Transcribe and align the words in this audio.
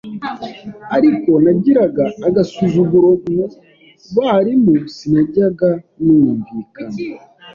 ariko 0.95 1.29
nagiraga 1.43 2.05
agasuzuguro 2.27 3.09
mu 3.23 3.45
barimu 4.15 4.75
sinajyaga 4.95 5.69
numvikana 6.03 6.97